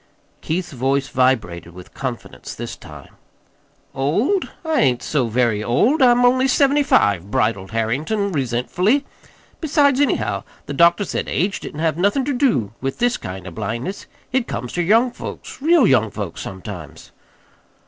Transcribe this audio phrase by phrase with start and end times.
[0.41, 3.17] Keith's voice vibrated with confidence this time.
[3.93, 4.49] "Old?
[4.65, 6.01] I ain't so very old.
[6.01, 9.05] I'm only seventy five," bridled Harrington resentfully.
[9.59, 13.53] "Besides anyhow, the doctor said age didn't have nothin' ter do with this kind of
[13.53, 14.07] blindness.
[14.31, 17.11] It comes ter young folks, real young folks, sometimes."